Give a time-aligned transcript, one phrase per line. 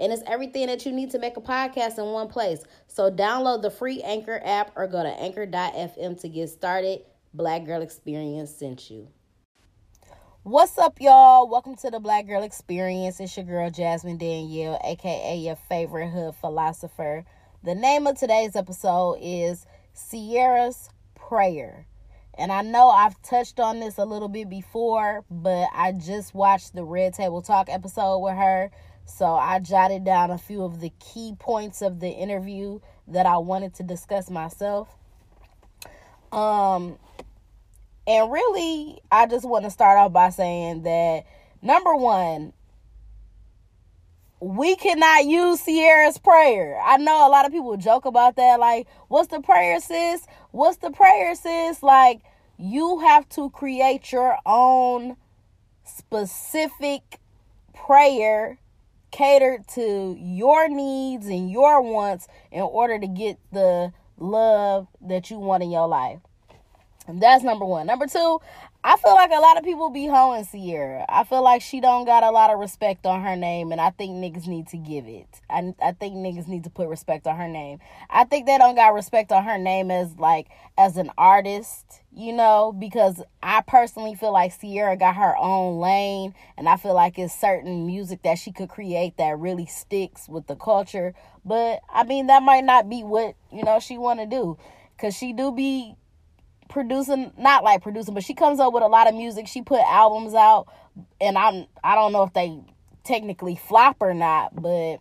[0.00, 2.64] And it's everything that you need to make a podcast in one place.
[2.86, 7.02] So download the free Anchor app or go to anchor.fm to get started.
[7.34, 9.08] Black Girl Experience sent you.
[10.42, 11.50] What's up, y'all?
[11.50, 13.20] Welcome to the Black Girl Experience.
[13.20, 17.26] It's your girl, Jasmine Danielle, aka your favorite hood philosopher.
[17.62, 21.86] The name of today's episode is Ciara's Prayer.
[22.38, 26.74] And I know I've touched on this a little bit before, but I just watched
[26.74, 28.70] the Red Table Talk episode with her.
[29.10, 33.38] So I jotted down a few of the key points of the interview that I
[33.38, 34.96] wanted to discuss myself.
[36.32, 36.98] Um
[38.06, 41.24] and really I just want to start off by saying that
[41.60, 42.52] number 1
[44.40, 46.80] we cannot use Ciara's prayer.
[46.82, 48.58] I know a lot of people joke about that.
[48.58, 50.26] Like, what's the prayer, sis?
[50.50, 51.82] What's the prayer, sis?
[51.82, 52.22] Like,
[52.56, 55.16] you have to create your own
[55.84, 57.20] specific
[57.74, 58.58] prayer
[59.10, 65.38] catered to your needs and your wants in order to get the love that you
[65.38, 66.20] want in your life.
[67.08, 67.86] That's number one.
[67.86, 68.40] Number two,
[68.82, 71.04] I feel like a lot of people be hoeing Ciara.
[71.06, 73.90] I feel like she don't got a lot of respect on her name, and I
[73.90, 75.28] think niggas need to give it.
[75.50, 77.80] I, I think niggas need to put respect on her name.
[78.08, 80.48] I think they don't got respect on her name as like
[80.78, 86.34] as an artist, you know, because I personally feel like Ciara got her own lane,
[86.56, 90.46] and I feel like it's certain music that she could create that really sticks with
[90.46, 91.12] the culture.
[91.44, 94.56] But I mean, that might not be what you know she want to do,
[94.98, 95.96] cause she do be
[96.70, 99.80] producing not like producing but she comes up with a lot of music she put
[99.80, 100.66] albums out
[101.20, 102.58] and i'm i don't know if they
[103.04, 104.98] technically flop or not but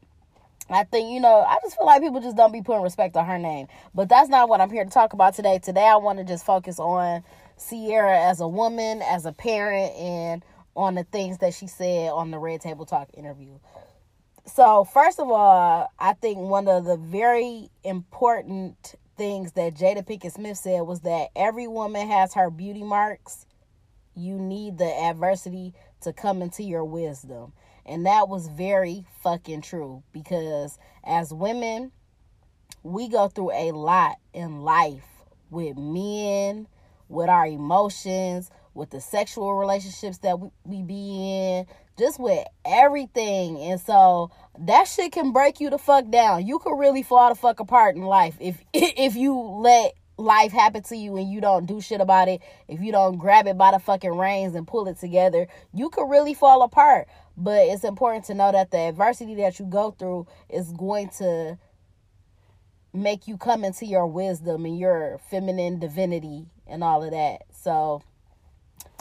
[0.72, 3.26] I think, you know, I just feel like people just don't be putting respect on
[3.26, 3.68] her name.
[3.96, 5.58] But that's not what I'm here to talk about today.
[5.58, 7.24] Today, I want to just focus on
[7.58, 10.44] Ciara as a woman, as a parent, and
[10.76, 13.58] on the things that she said on the Red Table Talk interview.
[14.46, 20.32] So, first of all, I think one of the very important things that Jada Pinkett
[20.32, 23.46] Smith said was that every woman has her beauty marks.
[24.16, 27.52] You need the adversity to come into your wisdom.
[27.86, 31.92] And that was very fucking true because as women,
[32.82, 35.06] we go through a lot in life
[35.50, 36.68] with men,
[37.10, 41.66] with our emotions, with the sexual relationships that we, we be in,
[42.00, 43.60] just with everything.
[43.60, 46.48] And so that shit can break you the fuck down.
[46.48, 50.84] You could really fall the fuck apart in life if if you let life happen
[50.84, 52.42] to you and you don't do shit about it.
[52.68, 56.10] If you don't grab it by the fucking reins and pull it together, you could
[56.10, 57.08] really fall apart.
[57.38, 61.58] But it's important to know that the adversity that you go through is going to
[62.92, 67.44] make you come into your wisdom and your feminine divinity and all of that.
[67.52, 68.02] So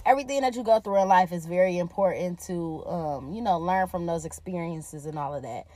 [0.08, 3.86] everything that you go through in life is very important to um, you know learn
[3.86, 5.66] from those experiences and all of that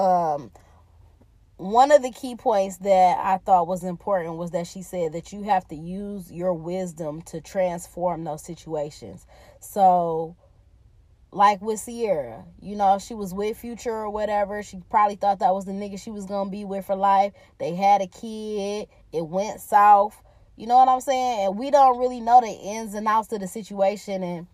[0.00, 0.50] um,
[1.56, 5.32] one of the key points that i thought was important was that she said that
[5.32, 9.26] you have to use your wisdom to transform those situations
[9.60, 10.34] so
[11.34, 14.62] like with Ciara, you know, she was with Future or whatever.
[14.62, 17.32] She probably thought that was the nigga she was gonna be with for life.
[17.58, 18.86] They had a kid.
[19.12, 20.16] It went south.
[20.56, 21.46] You know what I'm saying?
[21.46, 24.46] And we don't really know the ins and outs of the situation and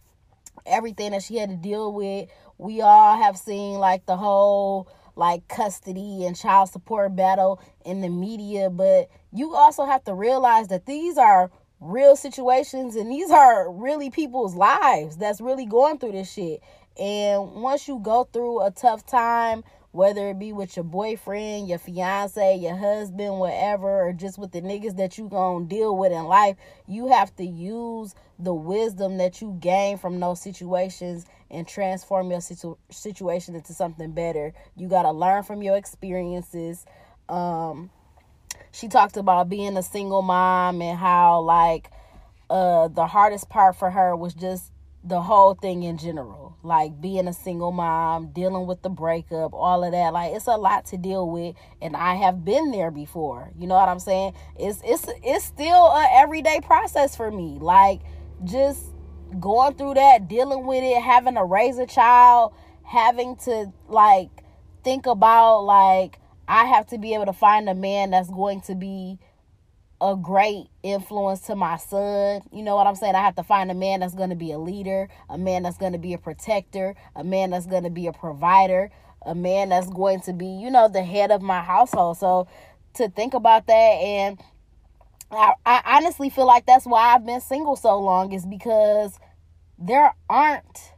[0.65, 2.29] everything that she had to deal with.
[2.59, 8.09] We all have seen like the whole like custody and child support battle in the
[8.09, 11.51] media, but you also have to realize that these are
[11.81, 16.63] real situations and these are really people's lives that's really going through this shit.
[16.99, 21.79] And once you go through a tough time, whether it be with your boyfriend, your
[21.79, 26.25] fiance, your husband, whatever, or just with the niggas that you gonna deal with in
[26.25, 26.57] life,
[26.87, 32.41] you have to use the wisdom that you gain from those situations and transform your
[32.41, 34.53] situ- situation into something better.
[34.77, 36.87] You gotta learn from your experiences.
[37.29, 37.91] Um,
[38.73, 41.91] she talked about being a single mom and how like
[42.49, 44.73] uh the hardest part for her was just
[45.03, 46.57] the whole thing in general.
[46.63, 50.13] Like being a single mom dealing with the breakup all of that.
[50.13, 53.51] Like it's a lot to deal with and i have been there before.
[53.59, 54.35] You know what i'm saying?
[54.59, 57.59] It's it's it's still a everyday process for me.
[57.61, 58.01] Like
[58.45, 58.85] just
[59.39, 62.53] going through that dealing with it having to raise a child
[62.83, 64.29] having to like
[64.83, 66.20] think about like
[66.51, 69.19] i have to be able to find a man that's going to be
[70.01, 72.41] a great influence to my son.
[72.53, 73.15] You know what I'm saying?
[73.15, 75.77] I have to find a man that's going to be a leader, a man that's
[75.77, 78.91] going to be a protector, a man that's going to be a provider,
[79.27, 82.17] a man that's going to be, you know, the head of my household.
[82.17, 82.49] So
[82.95, 84.41] to think about that and
[85.31, 89.19] I, I honestly feel like that's why I've been single so long is because
[89.79, 90.93] there aren't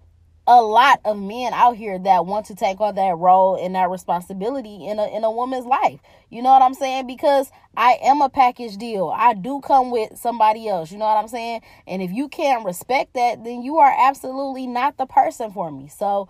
[0.46, 3.90] a lot of men out here that want to take on that role and that
[3.90, 6.00] responsibility in a in a woman's life.
[6.30, 7.06] You know what I'm saying?
[7.06, 9.12] Because I am a package deal.
[9.14, 10.90] I do come with somebody else.
[10.90, 11.62] You know what I'm saying?
[11.86, 15.88] And if you can't respect that, then you are absolutely not the person for me.
[15.88, 16.28] So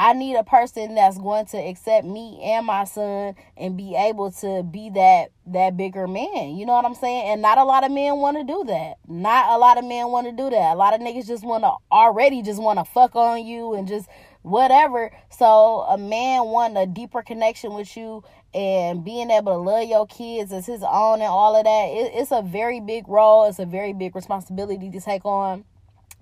[0.00, 4.30] I need a person that's going to accept me and my son and be able
[4.30, 6.56] to be that that bigger man.
[6.56, 7.32] You know what I'm saying?
[7.32, 8.98] And not a lot of men want to do that.
[9.08, 10.74] Not a lot of men want to do that.
[10.74, 13.88] A lot of niggas just want to already just want to fuck on you and
[13.88, 14.08] just
[14.42, 15.10] whatever.
[15.30, 18.22] So a man want a deeper connection with you
[18.54, 21.86] and being able to love your kids as his own and all of that.
[21.88, 23.46] It, it's a very big role.
[23.46, 25.64] It's a very big responsibility to take on.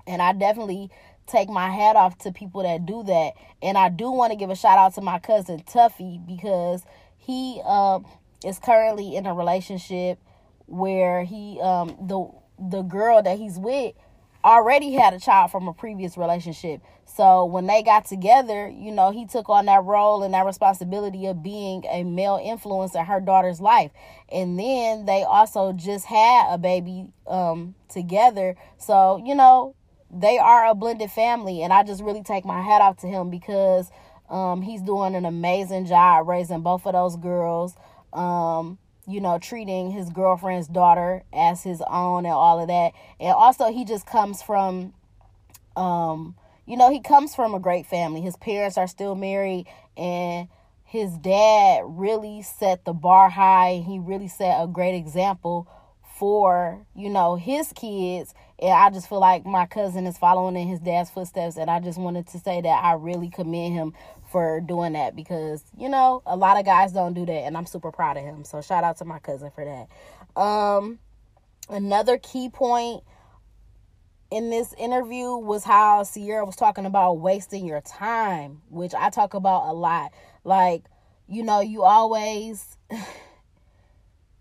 [0.06, 0.90] And I definitely
[1.26, 3.32] take my hat off to people that do that.
[3.62, 6.82] And I do want to give a shout out to my cousin Tuffy because
[7.19, 8.06] he um,
[8.44, 10.19] is currently in a relationship
[10.67, 12.28] where he um, the
[12.58, 13.94] the girl that he's with
[14.44, 16.81] already had a child from a previous relationship.
[17.05, 21.26] So when they got together, you know, he took on that role and that responsibility
[21.26, 23.90] of being a male influence in her daughter's life.
[24.31, 28.56] And then they also just had a baby um together.
[28.79, 29.75] So, you know,
[30.11, 33.31] they are a blended family and i just really take my hat off to him
[33.31, 33.91] because
[34.29, 37.76] um, he's doing an amazing job raising both of those girls
[38.12, 42.93] um, you know treating his girlfriend's daughter as his own and all of that.
[43.20, 44.93] And also he just comes from
[45.76, 46.35] um,
[46.67, 48.20] you know he comes from a great family.
[48.20, 49.67] His parents are still married
[49.97, 50.49] and
[50.85, 55.69] his dad really set the bar high he really set a great example
[56.18, 58.34] for you know his kids.
[58.58, 61.56] And i just feel like my cousin is following in his dad's footsteps.
[61.56, 63.94] And i just wanted to say that i really commend him
[64.32, 67.32] for doing that because you know a lot of guys don't do that.
[67.32, 68.44] And i'm super proud of him.
[68.44, 70.40] So shout out to my cousin for that.
[70.40, 70.98] Um
[71.68, 73.02] another key point
[74.30, 79.34] in this interview was how Ciara was talking about wasting your time, which I talk
[79.34, 80.12] about a lot.
[80.44, 80.84] Like,
[81.28, 82.76] you know, you always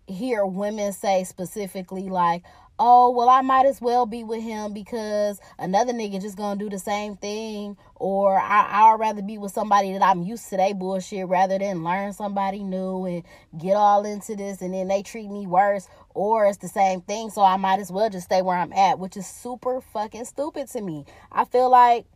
[0.06, 2.42] hear women say specifically like
[2.78, 6.68] oh well i might as well be with him because another nigga just gonna do
[6.68, 10.74] the same thing or I, i'd rather be with somebody that i'm used to they
[10.74, 13.22] bullshit rather than learn somebody new and
[13.58, 17.30] get all into this and then they treat me worse or it's the same thing
[17.30, 20.68] so i might as well just stay where i'm at which is super fucking stupid
[20.68, 21.04] to me.
[21.32, 22.06] I feel like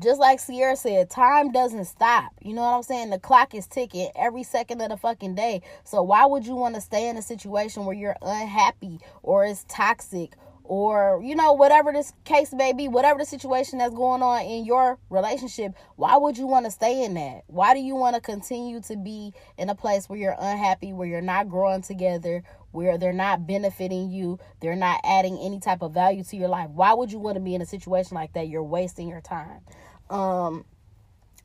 [0.00, 2.32] just like Ciara said, time doesn't stop.
[2.42, 3.10] You know what I'm saying?
[3.10, 5.62] The clock is ticking every second of the fucking day.
[5.84, 9.64] So why would you want to stay in a situation where you're unhappy or it's
[9.68, 10.34] toxic
[10.68, 14.64] or you know whatever this case may be whatever the situation that's going on in
[14.64, 18.20] your relationship why would you want to stay in that why do you want to
[18.20, 22.42] continue to be in a place where you're unhappy where you're not growing together
[22.76, 26.68] where they're not benefiting you, they're not adding any type of value to your life.
[26.70, 28.48] Why would you want to be in a situation like that?
[28.48, 29.62] You're wasting your time.
[30.10, 30.66] Um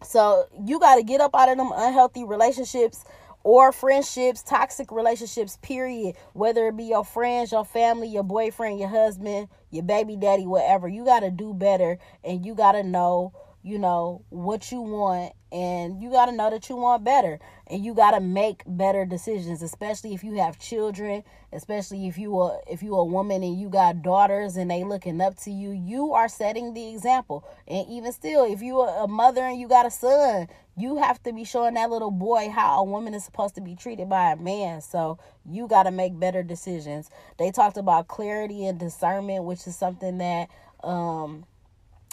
[0.03, 3.05] so you got to get up out of them unhealthy relationships
[3.43, 6.15] or friendships, toxic relationships, period.
[6.33, 10.87] Whether it be your friends, your family, your boyfriend, your husband, your baby daddy, whatever.
[10.87, 15.33] You got to do better and you got to know you know what you want
[15.51, 17.39] and you got to know that you want better.
[17.67, 22.37] And you got to make better decisions especially if you have children especially if you
[22.39, 25.71] are if you a woman and you got daughters and they looking up to you.
[25.71, 27.45] You are setting the example.
[27.67, 31.21] And even still if you are a mother and you got a son you have
[31.23, 34.31] to be showing that little boy how a woman is supposed to be treated by
[34.31, 34.81] a man.
[34.81, 37.09] So you got to make better decisions.
[37.37, 40.49] They talked about clarity and discernment which is something that
[40.83, 41.45] um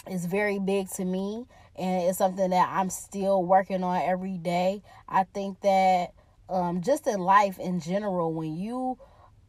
[0.09, 1.45] is very big to me
[1.79, 4.83] and it's something that I'm still working on every day.
[5.07, 6.13] I think that
[6.49, 8.97] um, just in life in general, when you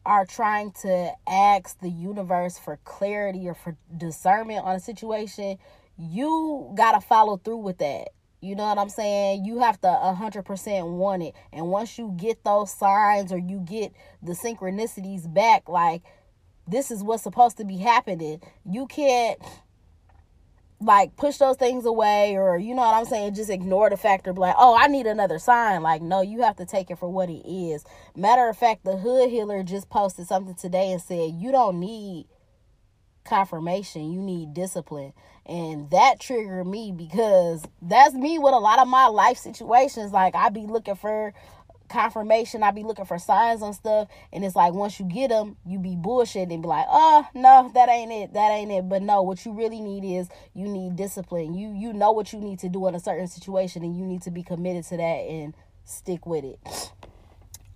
[0.05, 5.57] are trying to ask the universe for clarity or for discernment on a situation,
[5.97, 8.09] you got to follow through with that.
[8.41, 9.45] You know what I'm saying?
[9.45, 11.35] You have to 100% want it.
[11.53, 16.01] And once you get those signs or you get the synchronicities back, like
[16.67, 19.39] this is what's supposed to be happening, you can't
[20.81, 24.33] like push those things away or you know what I'm saying, just ignore the factor
[24.33, 25.81] like, oh, I need another sign.
[25.81, 27.85] Like, no, you have to take it for what it is.
[28.15, 32.27] Matter of fact, the hood healer just posted something today and said, You don't need
[33.23, 35.13] confirmation, you need discipline.
[35.45, 40.11] And that triggered me because that's me with a lot of my life situations.
[40.11, 41.33] Like I be looking for
[41.91, 42.63] confirmation.
[42.63, 45.79] I be looking for signs on stuff, and it's like once you get them, you
[45.79, 48.89] be bullshit and be like, oh no, that ain't it, that ain't it.
[48.89, 51.53] But no, what you really need is you need discipline.
[51.53, 54.21] You you know what you need to do in a certain situation, and you need
[54.23, 55.53] to be committed to that and
[55.85, 56.91] stick with it.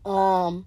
[0.06, 0.66] Um.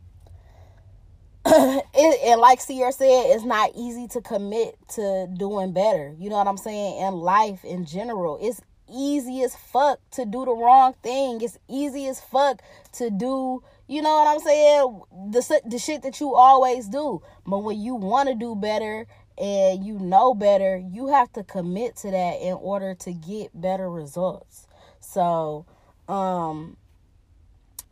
[1.51, 6.15] it, and like Ciara said, it's not easy to commit to doing better.
[6.19, 7.01] You know what I'm saying?
[7.01, 8.61] In life in general, it's
[8.93, 11.41] easy as fuck to do the wrong thing.
[11.41, 15.01] It's easy as fuck to do, you know what I'm saying?
[15.31, 17.23] The, the shit that you always do.
[17.47, 21.97] But when you want to do better and you know better, you have to commit
[21.97, 24.67] to that in order to get better results.
[25.01, 25.67] So,
[26.09, 26.77] um,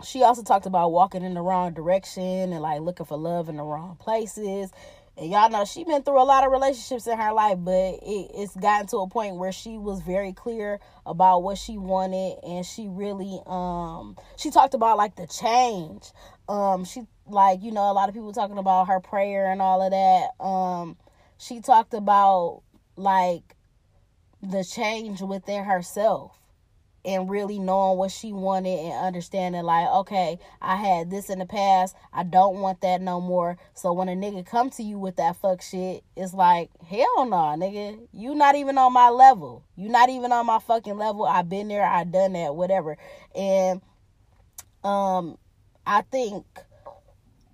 [0.04, 3.56] she also talked about walking in the wrong direction and like looking for love in
[3.56, 4.70] the wrong places
[5.18, 8.30] and y'all know she been through a lot of relationships in her life, but it,
[8.34, 12.66] it's gotten to a point where she was very clear about what she wanted, and
[12.66, 16.12] she really um she talked about like the change.
[16.48, 19.82] Um, she like you know a lot of people talking about her prayer and all
[19.82, 20.44] of that.
[20.44, 20.96] Um,
[21.38, 22.62] she talked about
[22.96, 23.56] like
[24.42, 26.38] the change within herself
[27.06, 31.46] and really knowing what she wanted and understanding like okay i had this in the
[31.46, 33.56] past i don't want that no more.
[33.74, 37.26] So when a nigga come to you with that fuck shit it's like hell no
[37.26, 38.06] nah, nigga.
[38.12, 39.62] You not even on my level.
[39.76, 41.24] You not even on my fucking level.
[41.24, 42.98] I've been there i done that whatever.
[43.34, 43.80] And
[44.84, 45.38] um
[45.86, 46.44] i think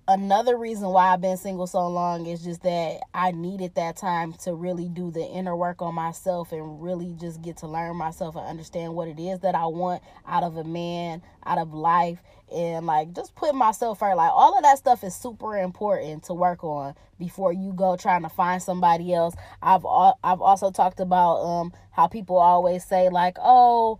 [0.07, 4.33] another reason why I've been single so long is just that I needed that time
[4.43, 8.35] to really do the inner work on myself and really just get to learn myself
[8.35, 12.21] and understand what it is that I want out of a man, out of life,
[12.53, 14.17] and like just put myself first.
[14.17, 18.23] Like all of that stuff is super important to work on before you go trying
[18.23, 19.35] to find somebody else.
[19.61, 23.99] I've I've also talked about um how people always say like, "Oh,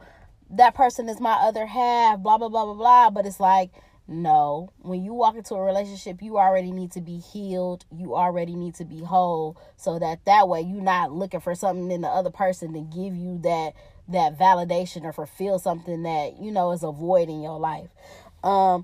[0.49, 3.71] that person is my other half," blah blah blah blah blah, but it's like
[4.07, 4.71] no.
[4.79, 7.85] When you walk into a relationship, you already need to be healed.
[7.95, 11.89] You already need to be whole so that that way you're not looking for something
[11.89, 13.73] in the other person to give you that
[14.09, 17.89] that validation or fulfill something that, you know, is a void in your life.
[18.43, 18.83] Um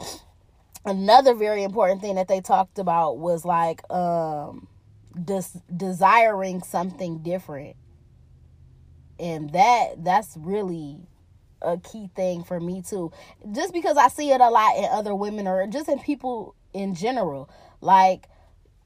[0.85, 4.67] another very important thing that they talked about was like um
[5.21, 7.75] des- desiring something different.
[9.19, 11.01] And that that's really
[11.61, 13.11] a key thing for me too.
[13.51, 16.95] Just because I see it a lot in other women or just in people in
[16.95, 17.49] general.
[17.81, 18.27] Like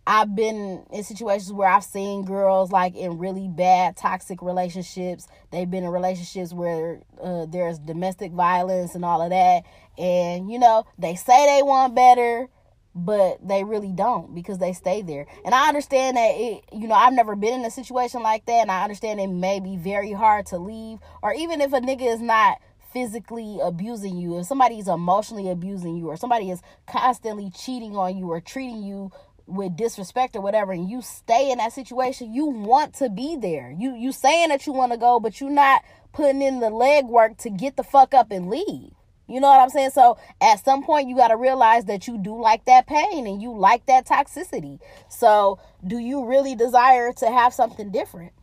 [0.05, 5.27] I've been in situations where I've seen girls like in really bad toxic relationships.
[5.51, 9.63] They've been in relationships where uh, there's domestic violence and all of that.
[9.97, 12.49] And you know, they say they want better,
[12.95, 15.25] but they really don't because they stay there.
[15.45, 18.61] And I understand that it, you know, I've never been in a situation like that,
[18.61, 22.13] and I understand it may be very hard to leave, or even if a nigga
[22.13, 22.59] is not
[22.91, 28.15] physically abusing you, if somebody is emotionally abusing you, or somebody is constantly cheating on
[28.15, 29.11] you or treating you
[29.45, 33.75] with disrespect or whatever and you stay in that situation you want to be there
[33.77, 35.83] you you saying that you want to go but you're not
[36.13, 38.93] putting in the legwork to get the fuck up and leave
[39.27, 39.91] you know what I'm saying?
[39.91, 43.41] So at some point, you got to realize that you do like that pain and
[43.41, 44.79] you like that toxicity.
[45.09, 48.33] So do you really desire to have something different?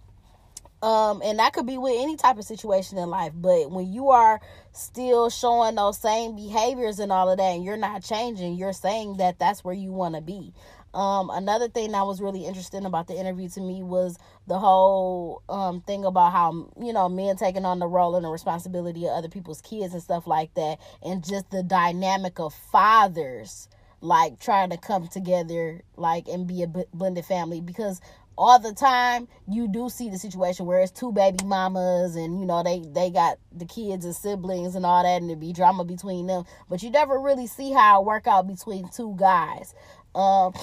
[0.82, 3.32] Um, and that could be with any type of situation in life.
[3.34, 4.40] But when you are
[4.72, 9.18] still showing those same behaviors and all of that, and you're not changing, you're saying
[9.18, 10.54] that that's where you want to be.
[10.92, 14.18] Um, another thing that was really interesting about the interview to me was
[14.49, 18.30] the whole um, thing about how you know men taking on the role and the
[18.30, 23.68] responsibility of other people's kids and stuff like that, and just the dynamic of fathers
[24.00, 28.00] like trying to come together like and be a blended family because
[28.38, 32.47] all the time you do see the situation where it's two baby mamas and you
[32.47, 35.85] know they they got the kids and siblings and all that and there be drama
[35.85, 39.75] between them but you never really see how it work out between two guys
[40.14, 40.55] um,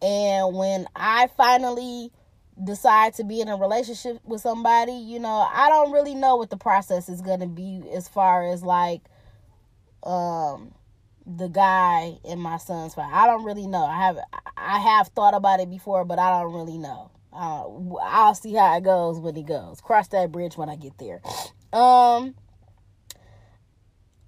[0.00, 2.10] and when I finally
[2.62, 6.50] decide to be in a relationship with somebody, you know, I don't really know what
[6.50, 9.02] the process is going to be as far as like
[10.04, 10.72] um
[11.26, 13.10] the guy in my son's fight.
[13.12, 13.84] I don't really know.
[13.84, 14.18] I have
[14.56, 17.10] I have thought about it before, but I don't really know.
[17.32, 17.64] Uh,
[18.02, 19.80] I'll see how it goes when it goes.
[19.80, 21.20] Cross that bridge when I get there.
[21.72, 22.34] Um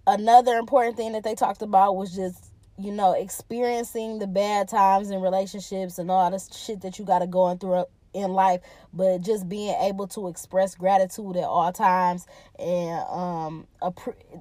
[0.07, 2.50] another important thing that they talked about was just
[2.81, 7.21] you know, experiencing the bad times in relationships and all this shit that you got
[7.21, 8.61] to go through in life,
[8.93, 12.27] but just being able to express gratitude at all times
[12.59, 13.67] and um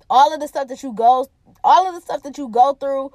[0.09, 1.27] all of the stuff that you go
[1.63, 3.11] all of the stuff that you go through,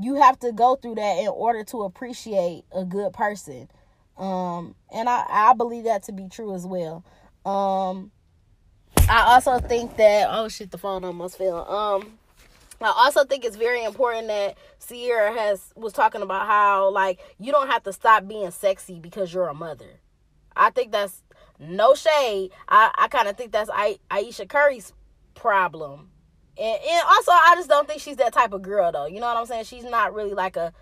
[0.00, 3.68] you have to go through that in order to appreciate a good person.
[4.16, 7.04] Um and I I believe that to be true as well.
[7.46, 8.10] Um
[9.08, 11.68] I also think that oh shit the phone almost fell.
[11.70, 12.18] Um
[12.84, 17.50] I also think it's very important that Ciara has was talking about how like you
[17.50, 20.00] don't have to stop being sexy because you're a mother.
[20.54, 21.22] I think that's
[21.58, 22.50] no shade.
[22.68, 24.92] I, I kind of think that's I, Ayesha Curry's
[25.34, 26.10] problem.
[26.56, 29.06] And, and also, I just don't think she's that type of girl, though.
[29.06, 29.64] You know what I'm saying?
[29.64, 30.72] She's not really like a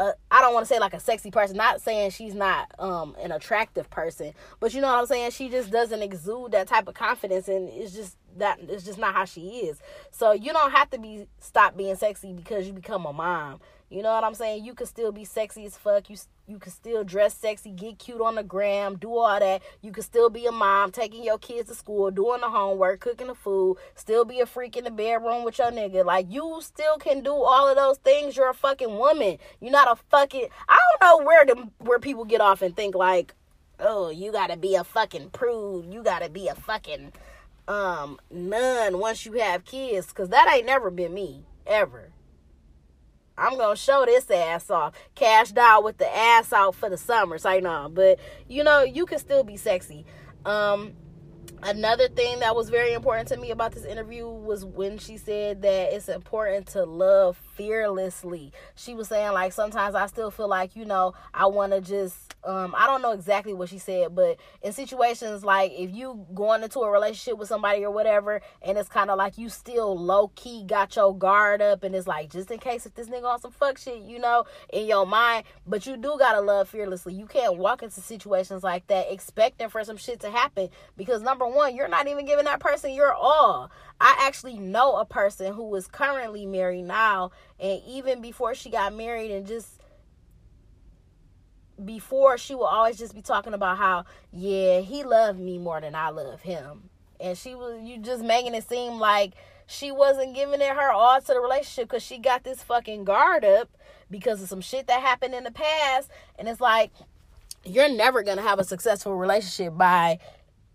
[0.00, 1.56] I don't want to say like a sexy person.
[1.56, 5.30] Not saying she's not um an attractive person, but you know what I'm saying.
[5.30, 9.14] She just doesn't exude that type of confidence, and it's just that it's just not
[9.14, 9.78] how she is.
[10.10, 13.60] So you don't have to be stop being sexy because you become a mom.
[13.90, 14.64] You know what I'm saying?
[14.64, 16.10] You could still be sexy as fuck.
[16.10, 16.16] You
[16.48, 19.62] you could still dress sexy, get cute on the gram, do all that.
[19.82, 23.28] You could still be a mom, taking your kids to school, doing the homework, cooking
[23.28, 26.04] the food, still be a freak in the bedroom with your nigga.
[26.04, 28.36] Like you still can do all of those things.
[28.36, 29.38] You're a fucking woman.
[29.60, 32.94] You're not a fucking I don't know where the where people get off and think
[32.94, 33.34] like,
[33.78, 35.92] "Oh, you got to be a fucking prude.
[35.92, 37.12] You got to be a fucking
[37.66, 42.12] um none once you have kids cuz that ain't never been me ever.
[43.36, 44.94] I'm gonna show this ass off.
[45.14, 47.38] Cashed out with the ass out for the summer.
[47.38, 48.18] So no, but
[48.48, 50.04] you know, you can still be sexy.
[50.44, 50.94] Um
[51.64, 55.62] another thing that was very important to me about this interview was when she said
[55.62, 58.52] that it's important to love fearlessly.
[58.74, 62.34] She was saying like sometimes I still feel like, you know, I want to just
[62.44, 66.62] um I don't know exactly what she said, but in situations like if you going
[66.62, 70.28] into a relationship with somebody or whatever and it's kind of like you still low
[70.34, 73.40] key got your guard up and it's like just in case if this nigga on
[73.40, 77.14] some fuck shit, you know, in your mind, but you do got to love fearlessly.
[77.14, 81.46] You can't walk into situations like that expecting for some shit to happen because number
[81.54, 83.70] 1, you're not even giving that person your all.
[84.00, 88.94] I actually know a person who is currently married now and even before she got
[88.94, 89.80] married and just
[91.82, 95.94] before she will always just be talking about how yeah he loved me more than
[95.94, 99.32] i love him and she was you just making it seem like
[99.66, 103.44] she wasn't giving it her all to the relationship because she got this fucking guard
[103.44, 103.68] up
[104.10, 106.92] because of some shit that happened in the past and it's like
[107.64, 110.18] you're never gonna have a successful relationship by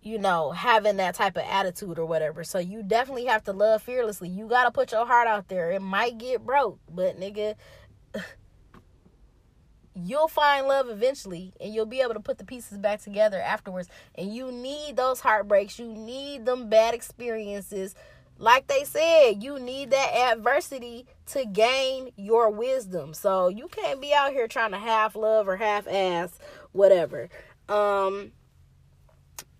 [0.02, 2.44] you know having that type of attitude or whatever.
[2.44, 4.30] So you definitely have to love fearlessly.
[4.30, 5.72] You gotta put your heart out there.
[5.72, 7.56] It might get broke but nigga
[9.94, 13.90] you'll find love eventually and you'll be able to put the pieces back together afterwards.
[14.16, 15.80] And you need those heartbreaks.
[15.80, 17.96] You need them bad experiences.
[18.38, 23.14] Like they said you need that adversity to gain your wisdom.
[23.14, 26.40] So you can't be out here trying to half love or half ass
[26.72, 27.28] whatever.
[27.68, 28.32] Um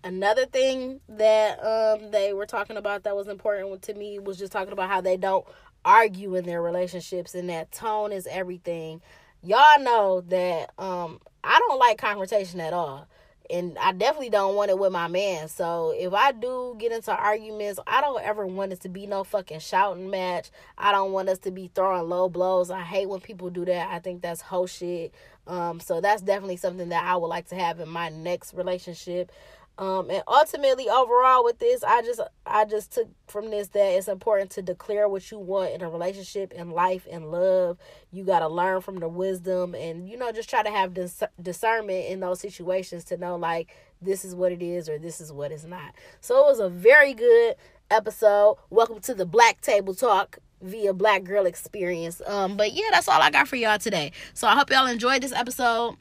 [0.04, 4.52] another thing that um they were talking about that was important to me was just
[4.52, 5.46] talking about how they don't
[5.84, 9.00] argue in their relationships and that tone is everything
[9.42, 13.06] y'all know that um I don't like confrontation at all.
[13.48, 15.48] And I definitely don't want it with my man.
[15.48, 19.24] So if I do get into arguments, I don't ever want it to be no
[19.24, 20.50] fucking shouting match.
[20.78, 22.70] I don't want us to be throwing low blows.
[22.70, 23.88] I hate when people do that.
[23.90, 25.12] I think that's whole shit.
[25.48, 29.32] Um, so that's definitely something that I would like to have in my next relationship.
[29.80, 34.08] Um, and ultimately, overall, with this, I just I just took from this that it's
[34.08, 37.78] important to declare what you want in a relationship, in life, in love.
[38.12, 41.22] You got to learn from the wisdom, and you know, just try to have dis-
[41.40, 45.32] discernment in those situations to know like this is what it is or this is
[45.32, 45.94] what it's not.
[46.20, 47.56] So it was a very good
[47.90, 48.58] episode.
[48.68, 52.20] Welcome to the Black Table Talk via Black Girl Experience.
[52.26, 54.12] Um, but yeah, that's all I got for y'all today.
[54.34, 55.96] So I hope y'all enjoyed this episode.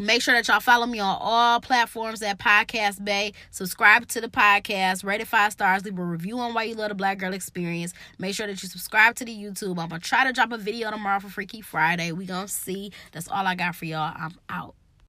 [0.00, 3.34] Make sure that y'all follow me on all platforms at Podcast Bay.
[3.50, 6.88] Subscribe to the podcast, rate it five stars, leave a review on why you love
[6.88, 7.92] the Black Girl Experience.
[8.18, 9.78] Make sure that you subscribe to the YouTube.
[9.78, 12.12] I'm gonna try to drop a video tomorrow for Freaky Friday.
[12.12, 12.92] We gonna see.
[13.12, 14.14] That's all I got for y'all.
[14.16, 14.74] I'm out.